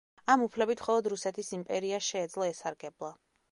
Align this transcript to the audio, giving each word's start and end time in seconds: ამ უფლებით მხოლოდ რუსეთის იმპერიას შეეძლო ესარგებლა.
ამ 0.35 0.45
უფლებით 0.45 0.81
მხოლოდ 0.83 1.09
რუსეთის 1.13 1.53
იმპერიას 1.59 2.09
შეეძლო 2.09 2.47
ესარგებლა. 2.57 3.15